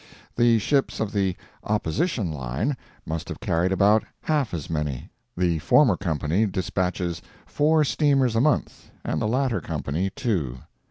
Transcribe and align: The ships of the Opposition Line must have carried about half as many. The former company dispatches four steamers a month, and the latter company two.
The 0.35 0.57
ships 0.57 0.99
of 0.99 1.11
the 1.11 1.35
Opposition 1.63 2.31
Line 2.31 2.75
must 3.05 3.27
have 3.29 3.39
carried 3.39 3.71
about 3.71 4.03
half 4.23 4.51
as 4.51 4.67
many. 4.67 5.11
The 5.37 5.59
former 5.59 5.95
company 5.95 6.47
dispatches 6.47 7.21
four 7.45 7.83
steamers 7.83 8.35
a 8.35 8.41
month, 8.41 8.89
and 9.05 9.21
the 9.21 9.27
latter 9.27 9.61
company 9.61 10.09
two. 10.15 10.57